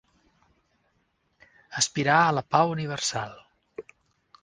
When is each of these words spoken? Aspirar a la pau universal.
Aspirar 1.83 2.17
a 2.31 2.35
la 2.39 2.47
pau 2.57 2.77
universal. 2.79 3.41